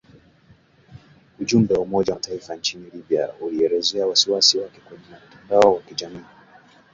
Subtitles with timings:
[1.39, 6.25] Ujumbe wa Umoja wa Mataifa nchini Libya ulielezea wasiwasi wake kwenye mtandao wa kijamii